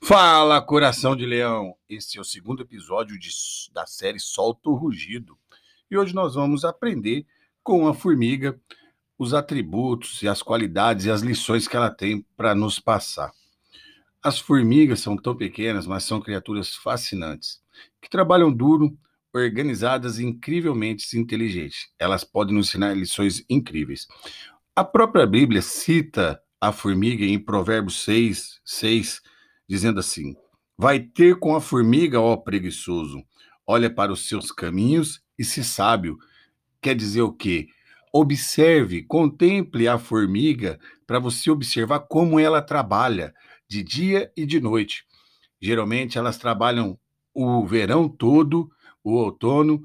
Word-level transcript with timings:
Fala, 0.00 0.62
coração 0.62 1.14
de 1.14 1.26
leão! 1.26 1.74
Esse 1.88 2.18
é 2.18 2.20
o 2.20 2.24
segundo 2.24 2.62
episódio 2.62 3.18
de- 3.18 3.30
da 3.72 3.84
série 3.84 4.18
Solta 4.18 4.70
o 4.70 4.74
Rugido. 4.74 5.36
E 5.90 5.98
hoje 5.98 6.14
nós 6.14 6.34
vamos 6.34 6.64
aprender 6.64 7.26
com 7.62 7.86
a 7.86 7.92
formiga 7.92 8.58
os 9.18 9.34
atributos 9.34 10.22
e 10.22 10.28
as 10.28 10.40
qualidades 10.40 11.04
e 11.04 11.10
as 11.10 11.20
lições 11.20 11.66
que 11.66 11.76
ela 11.76 11.90
tem 11.90 12.24
para 12.36 12.54
nos 12.54 12.78
passar. 12.78 13.32
As 14.22 14.38
formigas 14.38 15.00
são 15.00 15.16
tão 15.16 15.36
pequenas, 15.36 15.86
mas 15.86 16.04
são 16.04 16.20
criaturas 16.20 16.74
fascinantes, 16.74 17.60
que 18.00 18.08
trabalham 18.08 18.52
duro, 18.52 18.96
organizadas 19.34 20.18
e 20.18 20.24
incrivelmente 20.24 21.18
inteligentes. 21.18 21.88
Elas 21.98 22.24
podem 22.24 22.54
nos 22.54 22.68
ensinar 22.68 22.94
lições 22.96 23.44
incríveis. 23.48 24.06
A 24.74 24.84
própria 24.84 25.26
Bíblia 25.26 25.60
cita 25.60 26.40
a 26.60 26.72
formiga 26.72 27.24
em 27.24 27.38
Provérbios 27.38 28.02
6, 28.04 28.60
6 28.64 29.20
dizendo 29.68 30.00
assim: 30.00 30.34
Vai 30.76 31.00
ter 31.00 31.38
com 31.38 31.54
a 31.54 31.60
formiga, 31.60 32.20
ó 32.20 32.36
preguiçoso, 32.36 33.22
olha 33.66 33.92
para 33.92 34.12
os 34.12 34.28
seus 34.28 34.50
caminhos 34.50 35.20
e 35.38 35.44
se 35.44 35.62
sábio. 35.62 36.16
Quer 36.80 36.94
dizer 36.94 37.22
o 37.22 37.32
quê? 37.32 37.68
Observe, 38.12 39.02
contemple 39.02 39.86
a 39.86 39.98
formiga 39.98 40.78
para 41.06 41.18
você 41.18 41.50
observar 41.50 42.00
como 42.00 42.40
ela 42.40 42.62
trabalha 42.62 43.34
de 43.68 43.82
dia 43.82 44.32
e 44.36 44.46
de 44.46 44.60
noite. 44.60 45.04
Geralmente 45.60 46.16
elas 46.16 46.38
trabalham 46.38 46.98
o 47.34 47.66
verão 47.66 48.08
todo, 48.08 48.70
o 49.04 49.12
outono, 49.12 49.82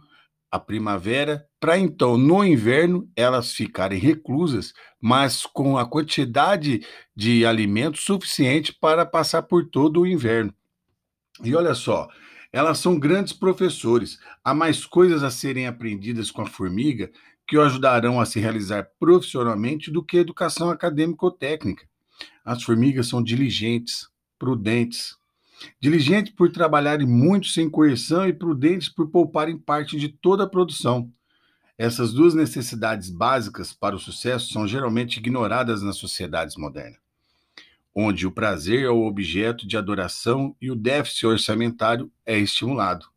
a 0.53 0.59
primavera, 0.59 1.47
para 1.59 1.79
então 1.79 2.15
no 2.15 2.45
inverno 2.45 3.09
elas 3.15 3.53
ficarem 3.53 3.97
reclusas, 3.97 4.71
mas 5.01 5.47
com 5.47 5.79
a 5.79 5.85
quantidade 5.89 6.85
de 7.15 7.43
alimento 7.43 7.97
suficiente 7.97 8.71
para 8.71 9.03
passar 9.03 9.41
por 9.41 9.67
todo 9.67 10.01
o 10.01 10.05
inverno. 10.05 10.53
E 11.43 11.55
olha 11.55 11.73
só, 11.73 12.07
elas 12.51 12.77
são 12.77 12.99
grandes 12.99 13.33
professores. 13.33 14.19
Há 14.43 14.53
mais 14.53 14.85
coisas 14.85 15.23
a 15.23 15.31
serem 15.31 15.65
aprendidas 15.65 16.29
com 16.29 16.43
a 16.43 16.45
formiga 16.45 17.09
que 17.47 17.57
o 17.57 17.61
ajudarão 17.63 18.21
a 18.21 18.25
se 18.27 18.39
realizar 18.39 18.87
profissionalmente 18.99 19.89
do 19.89 20.05
que 20.05 20.17
educação 20.17 20.69
acadêmica 20.69 21.25
ou 21.25 21.31
técnica. 21.31 21.87
As 22.45 22.61
formigas 22.61 23.07
são 23.07 23.23
diligentes, 23.23 24.07
prudentes. 24.37 25.17
Diligentes 25.79 26.33
por 26.33 26.51
trabalharem 26.51 27.07
muito 27.07 27.47
sem 27.47 27.69
coerção 27.69 28.27
e 28.27 28.33
prudentes 28.33 28.89
por 28.89 29.09
pouparem 29.09 29.57
parte 29.57 29.97
de 29.97 30.09
toda 30.09 30.43
a 30.43 30.49
produção. 30.49 31.11
Essas 31.77 32.13
duas 32.13 32.33
necessidades 32.33 33.09
básicas 33.09 33.73
para 33.73 33.95
o 33.95 33.99
sucesso 33.99 34.53
são 34.53 34.67
geralmente 34.67 35.17
ignoradas 35.17 35.81
nas 35.81 35.97
sociedades 35.97 36.55
modernas, 36.55 36.99
onde 37.95 38.27
o 38.27 38.31
prazer 38.31 38.83
é 38.83 38.89
o 38.89 39.05
objeto 39.05 39.67
de 39.67 39.75
adoração 39.75 40.55
e 40.61 40.69
o 40.69 40.75
déficit 40.75 41.25
orçamentário 41.25 42.11
é 42.25 42.37
estimulado. 42.37 43.07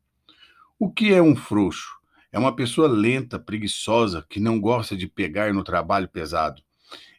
O 0.78 0.90
que 0.90 1.12
é 1.12 1.22
um 1.22 1.36
frouxo? 1.36 1.96
É 2.32 2.38
uma 2.38 2.54
pessoa 2.54 2.88
lenta, 2.88 3.38
preguiçosa, 3.38 4.24
que 4.28 4.40
não 4.40 4.60
gosta 4.60 4.96
de 4.96 5.06
pegar 5.06 5.54
no 5.54 5.64
trabalho 5.64 6.08
pesado. 6.08 6.62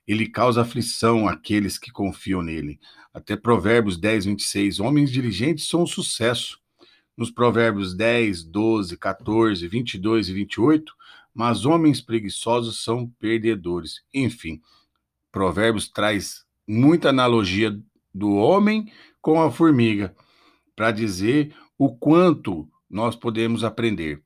Ele 0.07 0.27
causa 0.27 0.61
aflição 0.61 1.27
àqueles 1.27 1.77
que 1.77 1.91
confiam 1.91 2.41
nele. 2.41 2.79
Até 3.13 3.35
Provérbios 3.35 3.97
10, 3.97 4.25
26. 4.25 4.79
Homens 4.79 5.11
diligentes 5.11 5.67
são 5.67 5.83
um 5.83 5.87
sucesso. 5.87 6.59
Nos 7.17 7.31
Provérbios 7.31 7.95
10, 7.95 8.43
12, 8.43 8.95
14, 8.95 9.67
22 9.67 10.29
e 10.29 10.33
28, 10.33 10.93
mas 11.33 11.65
homens 11.65 11.99
preguiçosos 11.99 12.83
são 12.83 13.09
perdedores. 13.19 14.01
Enfim, 14.13 14.61
Provérbios 15.31 15.89
traz 15.89 16.45
muita 16.67 17.09
analogia 17.09 17.77
do 18.13 18.35
homem 18.35 18.91
com 19.21 19.41
a 19.41 19.51
formiga 19.51 20.15
para 20.75 20.91
dizer 20.91 21.55
o 21.77 21.95
quanto 21.95 22.69
nós 22.89 23.15
podemos 23.15 23.63
aprender. 23.63 24.23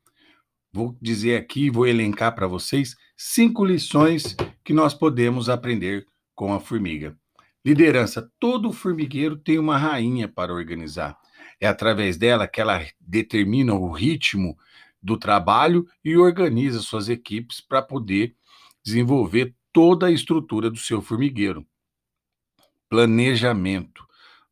Vou 0.74 0.98
dizer 1.02 1.36
aqui, 1.36 1.70
vou 1.70 1.86
elencar 1.86 2.34
para 2.34 2.48
vocês 2.48 2.96
cinco 3.18 3.66
lições 3.66 4.38
que 4.64 4.72
nós 4.72 4.94
podemos 4.94 5.50
aprender 5.50 6.06
com 6.34 6.54
a 6.54 6.62
formiga. 6.62 7.18
Liderança: 7.64 8.32
todo 8.40 8.72
formigueiro 8.72 9.36
tem 9.36 9.60
uma 9.60 9.78
rainha 9.78 10.30
para 10.30 10.54
organizar. 10.54 11.18
É 11.60 11.68
através 11.68 12.16
dela 12.16 12.48
que 12.48 12.62
ela 12.62 12.86
determina 13.02 13.74
o 13.74 13.92
ritmo 13.92 14.58
do 15.04 15.18
trabalho 15.18 15.86
e 16.06 16.16
organiza 16.16 16.80
suas 16.80 17.10
equipes 17.10 17.60
para 17.60 17.82
poder 17.82 18.34
desenvolver 18.82 19.54
toda 19.74 20.08
a 20.08 20.12
estrutura 20.12 20.70
do 20.70 20.78
seu 20.78 21.02
formigueiro. 21.02 21.68
Planejamento. 22.90 24.06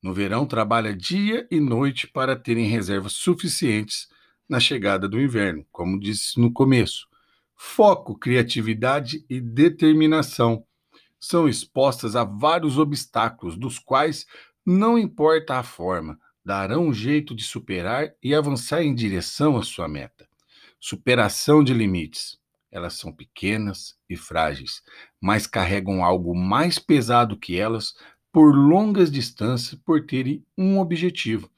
No 0.04 0.14
verão, 0.14 0.46
trabalha 0.46 0.94
dia 0.94 1.48
e 1.50 1.62
noite 1.62 2.08
para 2.08 2.36
terem 2.36 2.66
reservas 2.66 3.14
suficientes 3.14 4.08
na 4.50 4.60
chegada 4.60 5.08
do 5.08 5.22
inverno, 5.22 5.66
como 5.72 6.00
disse 6.00 6.40
no 6.40 6.52
começo. 6.52 7.08
Foco, 7.56 8.18
criatividade 8.18 9.24
e 9.30 9.40
determinação 9.40 10.66
são 11.20 11.48
expostas 11.48 12.16
a 12.16 12.24
vários 12.24 12.78
obstáculos, 12.78 13.58
dos 13.58 13.78
quais 13.78 14.26
não 14.66 14.98
importa 14.98 15.56
a 15.56 15.64
forma, 15.64 16.18
darão 16.44 16.88
um 16.88 16.94
jeito 16.94 17.36
de 17.36 17.44
superar 17.44 18.14
e 18.24 18.34
avançar 18.34 18.82
em 18.82 18.96
direção 18.96 19.58
à 19.58 19.64
sua 19.64 19.88
meta. 19.88 20.28
Superação 20.80 21.64
de 21.64 21.74
limites. 21.74 22.40
Elas 22.72 22.94
são 22.94 23.12
pequenas 23.12 23.98
e 24.10 24.16
frágeis, 24.16 24.82
mas 25.20 25.48
carregam 25.48 26.04
algo 26.04 26.36
mais 26.36 26.80
pesado 26.80 27.38
que 27.38 27.60
elas 27.60 27.94
por 28.32 28.56
longas 28.56 29.12
distâncias 29.12 29.80
por 29.84 30.06
terem 30.06 30.46
um 30.58 30.80
objetivo: 30.80 31.50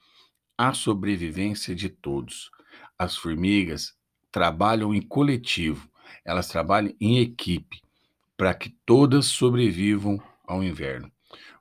a 0.56 0.72
sobrevivência 0.72 1.74
de 1.74 1.88
todos. 1.88 2.50
As 3.02 3.16
formigas 3.16 3.94
trabalham 4.30 4.94
em 4.94 5.02
coletivo, 5.02 5.90
elas 6.24 6.46
trabalham 6.46 6.94
em 7.00 7.18
equipe 7.18 7.82
para 8.36 8.54
que 8.54 8.76
todas 8.86 9.26
sobrevivam 9.26 10.22
ao 10.46 10.62
inverno. 10.62 11.10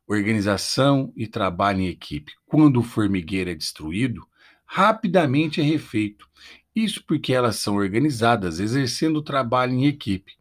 Organização 0.06 1.12
e 1.16 1.26
trabalho 1.26 1.80
em 1.80 1.88
equipe. 1.88 2.34
Quando 2.46 2.80
o 2.80 2.84
formigueiro 2.84 3.50
é 3.50 3.56
destruído, 3.56 4.24
rapidamente 4.68 5.60
é 5.60 5.64
refeito. 5.64 6.30
Isso 6.76 7.04
porque 7.08 7.34
elas 7.34 7.56
são 7.56 7.76
organizadas, 7.78 8.60
exercendo 8.60 9.18
o 9.18 9.24
trabalho 9.24 9.74
em 9.74 9.88
equipe. 9.88 10.34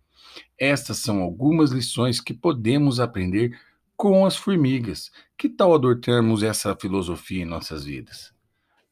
Estas 0.58 0.98
são 0.98 1.22
algumas 1.22 1.70
lições 1.70 2.20
que 2.20 2.34
podemos 2.34 3.00
aprender 3.00 3.58
com 3.96 4.26
as 4.26 4.36
formigas. 4.36 5.10
Que 5.38 5.48
tal 5.48 5.74
adotarmos 5.74 6.42
essa 6.42 6.76
filosofia 6.76 7.40
em 7.40 7.46
nossas 7.46 7.86
vidas? 7.86 8.38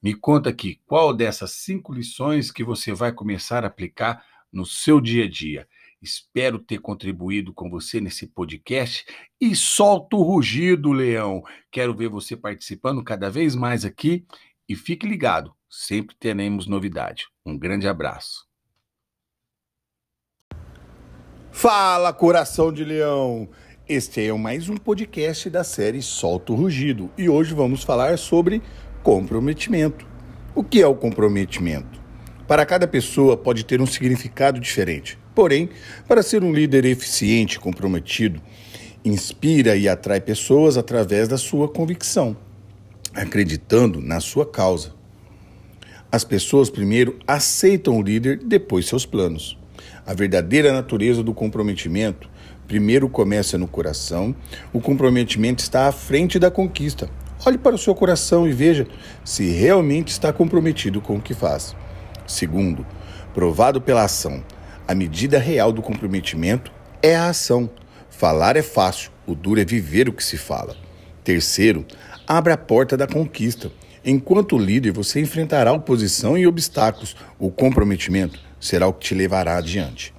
Me 0.01 0.15
conta 0.15 0.51
aqui 0.51 0.81
qual 0.87 1.13
dessas 1.13 1.51
cinco 1.53 1.93
lições 1.93 2.53
que 2.53 2.63
você 2.63 2.93
vai 2.93 3.13
começar 3.13 3.65
a 3.65 3.67
aplicar 3.67 4.25
no 4.53 4.65
seu 4.65 5.01
dia 5.01 5.25
a 5.25 5.29
dia. 5.29 5.69
Espero 6.01 6.61
ter 6.61 6.79
contribuído 6.79 7.53
com 7.53 7.69
você 7.69 8.01
nesse 8.01 8.29
podcast 8.29 9.05
e 9.41 9.57
solta 9.57 10.15
o 10.15 10.23
rugido, 10.23 10.93
leão. 10.93 11.43
Quero 11.69 11.93
ver 11.93 12.09
você 12.09 12.37
participando 12.37 13.03
cada 13.03 13.29
vez 13.29 13.57
mais 13.57 13.85
aqui 13.85 14.25
e 14.69 14.77
fique 14.77 15.05
ligado, 15.05 15.53
sempre 15.69 16.15
teremos 16.15 16.69
novidade. 16.69 17.27
Um 17.45 17.59
grande 17.59 17.89
abraço. 17.89 18.47
Fala, 21.51 22.13
coração 22.13 22.73
de 22.73 22.85
leão! 22.85 23.49
Este 23.89 24.27
é 24.27 24.33
mais 24.35 24.69
um 24.69 24.77
podcast 24.77 25.49
da 25.49 25.65
série 25.65 26.03
Solta 26.03 26.53
o 26.53 26.55
Rugido 26.55 27.11
e 27.17 27.29
hoje 27.29 27.55
vamos 27.55 27.83
falar 27.83 28.19
sobre 28.19 28.63
comprometimento. 29.09 30.07
O 30.55 30.63
que 30.63 30.83
é 30.83 30.87
o 30.87 30.95
comprometimento? 30.95 31.99
Para 32.47 32.67
cada 32.67 32.87
pessoa 32.87 33.39
pode 33.39 33.65
ter 33.65 33.81
um 33.81 33.87
significado 33.87 34.61
diferente. 34.61 35.19
Porém, 35.35 35.71
para 36.07 36.23
ser 36.23 36.45
um 36.45 36.53
líder 36.53 36.85
eficiente 36.85 37.57
e 37.57 37.59
comprometido, 37.59 38.39
inspira 39.03 39.75
e 39.77 39.89
atrai 39.89 40.21
pessoas 40.21 40.77
através 40.77 41.27
da 41.27 41.39
sua 41.39 41.69
convicção, 41.69 42.37
acreditando 43.15 43.99
na 44.03 44.21
sua 44.21 44.45
causa. 44.45 44.93
As 46.13 46.23
pessoas 46.23 46.69
primeiro 46.69 47.19
aceitam 47.27 47.97
o 47.97 48.03
líder, 48.03 48.37
depois 48.45 48.87
seus 48.87 49.07
planos. 49.07 49.57
A 50.05 50.13
verdadeira 50.13 50.71
natureza 50.71 51.23
do 51.23 51.33
comprometimento 51.33 52.29
primeiro 52.67 53.09
começa 53.09 53.57
no 53.57 53.67
coração. 53.67 54.37
O 54.71 54.83
comprometimento 54.83 55.63
está 55.63 55.89
à 55.89 55.93
frente 55.93 56.39
da 56.39 56.51
conquista. 56.51 57.09
Olhe 57.47 57.57
para 57.57 57.75
o 57.75 57.79
seu 57.79 57.95
coração 57.95 58.49
e 58.49 58.53
veja 58.53 58.87
se 59.25 59.49
realmente 59.51 60.09
está 60.09 60.33
comprometido 60.33 61.01
com 61.01 61.17
o 61.17 61.21
que 61.21 61.35
faz. 61.35 61.75
Segundo, 62.27 62.85
provado 63.33 63.81
pela 63.81 64.05
ação. 64.05 64.43
A 64.87 64.95
medida 64.95 65.39
real 65.39 65.73
do 65.73 65.81
comprometimento 65.81 66.73
é 67.03 67.15
a 67.15 67.29
ação. 67.29 67.71
Falar 68.11 68.57
é 68.57 68.63
fácil, 68.63 69.13
o 69.27 69.35
duro 69.35 69.61
é 69.61 69.65
viver 69.65 70.09
o 70.09 70.13
que 70.13 70.25
se 70.25 70.37
fala. 70.37 70.77
Terceiro, 71.23 71.87
abra 72.27 72.55
a 72.55 72.59
porta 72.59 72.97
da 72.97 73.07
conquista. 73.07 73.71
Enquanto 74.05 74.59
líder, 74.59 74.93
você 74.93 75.21
enfrentará 75.21 75.73
oposição 75.73 76.37
e 76.37 76.47
obstáculos. 76.47 77.15
O 77.39 77.51
comprometimento 77.51 78.41
será 78.59 78.89
o 78.89 78.93
que 78.93 79.09
te 79.09 79.15
levará 79.15 79.59
adiante. 79.59 80.15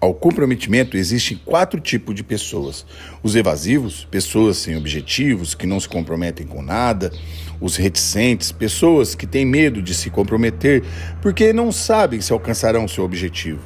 Ao 0.00 0.14
comprometimento 0.14 0.96
existem 0.96 1.40
quatro 1.44 1.80
tipos 1.80 2.14
de 2.14 2.22
pessoas: 2.22 2.86
os 3.22 3.34
evasivos, 3.34 4.06
pessoas 4.10 4.56
sem 4.58 4.76
objetivos, 4.76 5.54
que 5.54 5.66
não 5.66 5.80
se 5.80 5.88
comprometem 5.88 6.46
com 6.46 6.62
nada, 6.62 7.12
os 7.60 7.76
reticentes, 7.76 8.52
pessoas 8.52 9.14
que 9.14 9.26
têm 9.26 9.44
medo 9.44 9.82
de 9.82 9.94
se 9.94 10.10
comprometer 10.10 10.84
porque 11.20 11.52
não 11.52 11.72
sabem 11.72 12.20
se 12.20 12.32
alcançarão 12.32 12.86
seu 12.86 13.04
objetivo. 13.04 13.60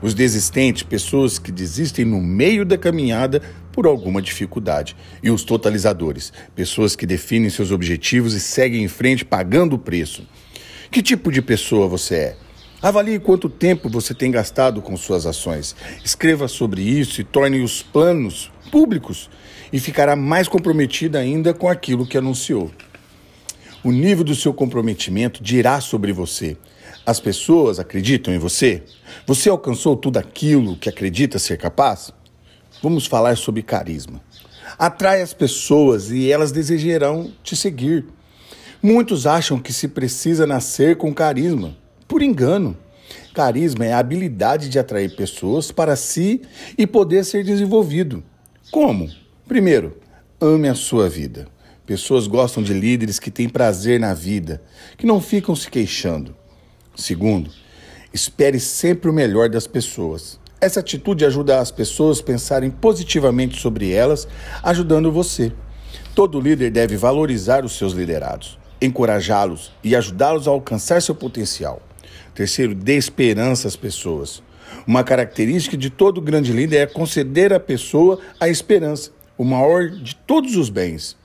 Os 0.00 0.12
desistentes, 0.12 0.82
pessoas 0.82 1.38
que 1.38 1.50
desistem 1.50 2.04
no 2.04 2.20
meio 2.20 2.64
da 2.64 2.76
caminhada 2.76 3.40
por 3.72 3.86
alguma 3.86 4.20
dificuldade. 4.20 4.94
E 5.22 5.30
os 5.30 5.44
totalizadores, 5.44 6.30
pessoas 6.54 6.94
que 6.94 7.06
definem 7.06 7.48
seus 7.48 7.70
objetivos 7.70 8.34
e 8.34 8.40
seguem 8.40 8.84
em 8.84 8.88
frente 8.88 9.24
pagando 9.24 9.76
o 9.76 9.78
preço. 9.78 10.26
Que 10.90 11.02
tipo 11.02 11.32
de 11.32 11.40
pessoa 11.40 11.88
você 11.88 12.14
é? 12.16 12.36
Avalie 12.84 13.18
quanto 13.18 13.48
tempo 13.48 13.88
você 13.88 14.12
tem 14.12 14.30
gastado 14.30 14.82
com 14.82 14.94
suas 14.94 15.24
ações. 15.24 15.74
Escreva 16.04 16.46
sobre 16.46 16.82
isso 16.82 17.18
e 17.18 17.24
torne 17.24 17.62
os 17.62 17.82
planos 17.82 18.52
públicos 18.70 19.30
e 19.72 19.80
ficará 19.80 20.14
mais 20.14 20.48
comprometida 20.48 21.18
ainda 21.18 21.54
com 21.54 21.66
aquilo 21.66 22.06
que 22.06 22.18
anunciou. 22.18 22.70
O 23.82 23.90
nível 23.90 24.22
do 24.22 24.34
seu 24.34 24.52
comprometimento 24.52 25.42
dirá 25.42 25.80
sobre 25.80 26.12
você. 26.12 26.58
As 27.06 27.18
pessoas 27.18 27.78
acreditam 27.78 28.34
em 28.34 28.38
você? 28.38 28.82
Você 29.26 29.48
alcançou 29.48 29.96
tudo 29.96 30.18
aquilo 30.18 30.76
que 30.76 30.90
acredita 30.90 31.38
ser 31.38 31.56
capaz? 31.56 32.12
Vamos 32.82 33.06
falar 33.06 33.38
sobre 33.38 33.62
carisma. 33.62 34.20
Atrai 34.78 35.22
as 35.22 35.32
pessoas 35.32 36.10
e 36.10 36.30
elas 36.30 36.52
desejarão 36.52 37.32
te 37.42 37.56
seguir. 37.56 38.04
Muitos 38.82 39.26
acham 39.26 39.58
que 39.58 39.72
se 39.72 39.88
precisa 39.88 40.46
nascer 40.46 40.98
com 40.98 41.14
carisma 41.14 41.82
por 42.06 42.22
engano. 42.22 42.76
Carisma 43.34 43.84
é 43.84 43.92
a 43.92 43.98
habilidade 43.98 44.68
de 44.68 44.78
atrair 44.78 45.14
pessoas 45.16 45.72
para 45.72 45.96
si 45.96 46.42
e 46.78 46.86
poder 46.86 47.24
ser 47.24 47.44
desenvolvido. 47.44 48.22
Como? 48.70 49.10
Primeiro, 49.46 49.98
ame 50.40 50.68
a 50.68 50.74
sua 50.74 51.08
vida. 51.08 51.48
Pessoas 51.86 52.26
gostam 52.26 52.62
de 52.62 52.72
líderes 52.72 53.18
que 53.18 53.30
têm 53.30 53.48
prazer 53.48 54.00
na 54.00 54.14
vida, 54.14 54.62
que 54.96 55.04
não 55.04 55.20
ficam 55.20 55.54
se 55.54 55.68
queixando. 55.70 56.34
Segundo, 56.96 57.50
espere 58.12 58.58
sempre 58.58 59.10
o 59.10 59.12
melhor 59.12 59.50
das 59.50 59.66
pessoas. 59.66 60.38
Essa 60.60 60.80
atitude 60.80 61.26
ajuda 61.26 61.60
as 61.60 61.70
pessoas 61.70 62.20
a 62.20 62.22
pensarem 62.22 62.70
positivamente 62.70 63.60
sobre 63.60 63.92
elas, 63.92 64.26
ajudando 64.62 65.12
você. 65.12 65.52
Todo 66.14 66.40
líder 66.40 66.70
deve 66.70 66.96
valorizar 66.96 67.64
os 67.64 67.76
seus 67.76 67.92
liderados, 67.92 68.58
encorajá-los 68.80 69.72
e 69.82 69.94
ajudá-los 69.94 70.48
a 70.48 70.52
alcançar 70.52 71.02
seu 71.02 71.14
potencial. 71.14 71.82
Terceiro, 72.34 72.74
dê 72.74 72.96
esperança 72.96 73.68
às 73.68 73.76
pessoas. 73.76 74.42
Uma 74.86 75.04
característica 75.04 75.76
de 75.76 75.90
todo 75.90 76.20
grande 76.20 76.52
líder 76.52 76.76
é 76.76 76.86
conceder 76.86 77.52
à 77.52 77.60
pessoa 77.60 78.18
a 78.38 78.48
esperança, 78.48 79.10
o 79.38 79.44
maior 79.44 79.88
de 79.88 80.14
todos 80.14 80.56
os 80.56 80.68
bens. 80.68 81.16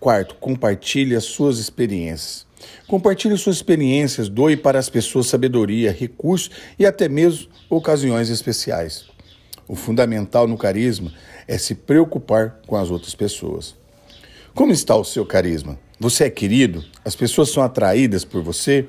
Quarto, 0.00 0.34
compartilhe 0.36 1.14
as 1.14 1.24
suas 1.24 1.58
experiências. 1.58 2.46
Compartilhe 2.86 3.36
suas 3.36 3.56
experiências, 3.56 4.28
doe 4.28 4.56
para 4.56 4.78
as 4.78 4.88
pessoas 4.88 5.26
sabedoria, 5.26 5.92
recursos 5.92 6.50
e 6.78 6.86
até 6.86 7.08
mesmo 7.08 7.48
ocasiões 7.68 8.28
especiais. 8.28 9.06
O 9.68 9.74
fundamental 9.74 10.46
no 10.46 10.56
carisma 10.56 11.12
é 11.48 11.58
se 11.58 11.74
preocupar 11.74 12.60
com 12.66 12.76
as 12.76 12.90
outras 12.90 13.14
pessoas. 13.14 13.74
Como 14.54 14.72
está 14.72 14.96
o 14.96 15.04
seu 15.04 15.26
carisma? 15.26 15.78
Você 15.98 16.24
é 16.24 16.30
querido? 16.30 16.84
As 17.04 17.16
pessoas 17.16 17.50
são 17.50 17.62
atraídas 17.62 18.24
por 18.24 18.42
você? 18.42 18.86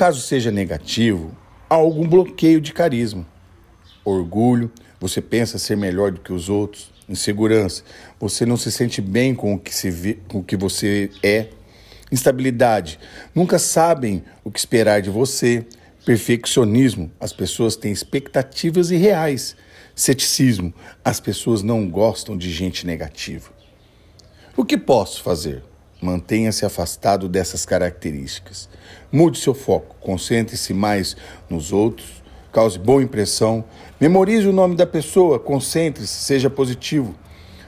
Caso 0.00 0.22
seja 0.22 0.50
negativo, 0.50 1.36
há 1.68 1.74
algum 1.74 2.08
bloqueio 2.08 2.58
de 2.58 2.72
carisma. 2.72 3.26
Orgulho, 4.02 4.72
você 4.98 5.20
pensa 5.20 5.58
ser 5.58 5.76
melhor 5.76 6.10
do 6.10 6.20
que 6.22 6.32
os 6.32 6.48
outros. 6.48 6.90
Insegurança, 7.06 7.82
você 8.18 8.46
não 8.46 8.56
se 8.56 8.72
sente 8.72 9.02
bem 9.02 9.34
com 9.34 9.52
o 9.52 9.58
que, 9.58 9.74
se 9.74 9.90
vê, 9.90 10.16
com 10.26 10.38
o 10.38 10.42
que 10.42 10.56
você 10.56 11.10
é. 11.22 11.48
Instabilidade, 12.10 12.98
nunca 13.34 13.58
sabem 13.58 14.24
o 14.42 14.50
que 14.50 14.58
esperar 14.58 15.02
de 15.02 15.10
você. 15.10 15.66
Perfeccionismo, 16.06 17.12
as 17.20 17.34
pessoas 17.34 17.76
têm 17.76 17.92
expectativas 17.92 18.90
irreais. 18.90 19.54
Ceticismo, 19.94 20.72
as 21.04 21.20
pessoas 21.20 21.62
não 21.62 21.86
gostam 21.86 22.38
de 22.38 22.50
gente 22.50 22.86
negativa. 22.86 23.50
O 24.56 24.64
que 24.64 24.78
posso 24.78 25.22
fazer? 25.22 25.62
Mantenha-se 26.00 26.64
afastado 26.64 27.28
dessas 27.28 27.66
características. 27.66 28.68
Mude 29.12 29.38
seu 29.38 29.52
foco, 29.52 29.96
concentre-se 30.00 30.72
mais 30.72 31.16
nos 31.48 31.72
outros, 31.72 32.22
cause 32.50 32.78
boa 32.78 33.02
impressão, 33.02 33.64
memorize 34.00 34.46
o 34.48 34.52
nome 34.52 34.76
da 34.76 34.86
pessoa, 34.86 35.38
concentre-se, 35.38 36.24
seja 36.24 36.48
positivo. 36.48 37.14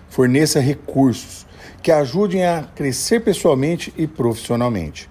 Forneça 0.08 0.60
recursos 0.60 1.46
que 1.82 1.90
ajudem 1.90 2.46
a 2.46 2.62
crescer 2.74 3.20
pessoalmente 3.20 3.92
e 3.96 4.06
profissionalmente. 4.06 5.10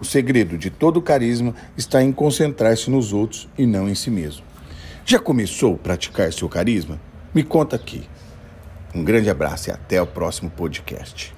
O 0.00 0.04
segredo 0.04 0.56
de 0.56 0.70
todo 0.70 1.02
carisma 1.02 1.54
está 1.76 2.02
em 2.02 2.12
concentrar-se 2.12 2.90
nos 2.90 3.12
outros 3.12 3.48
e 3.58 3.66
não 3.66 3.88
em 3.88 3.94
si 3.94 4.10
mesmo. 4.10 4.44
Já 5.04 5.18
começou 5.18 5.74
a 5.74 5.78
praticar 5.78 6.32
seu 6.32 6.48
carisma? 6.48 7.00
Me 7.34 7.42
conta 7.42 7.76
aqui. 7.76 8.08
Um 8.94 9.02
grande 9.02 9.28
abraço 9.28 9.68
e 9.68 9.72
até 9.72 10.00
o 10.00 10.06
próximo 10.06 10.50
podcast. 10.50 11.33